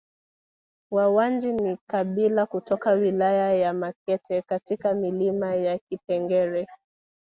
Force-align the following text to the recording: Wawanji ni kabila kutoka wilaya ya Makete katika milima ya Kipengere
Wawanji 0.91 1.53
ni 1.53 1.77
kabila 1.87 2.45
kutoka 2.45 2.91
wilaya 2.91 3.53
ya 3.55 3.73
Makete 3.73 4.41
katika 4.41 4.93
milima 4.93 5.55
ya 5.55 5.77
Kipengere 5.89 6.67